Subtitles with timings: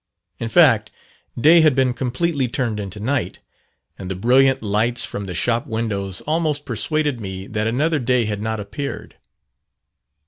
[0.39, 0.89] In fact,
[1.39, 3.37] day had been completely turned into night;
[3.99, 8.41] and the brilliant lights from the shop windows almost persuaded me that another day had
[8.41, 9.17] not appeared.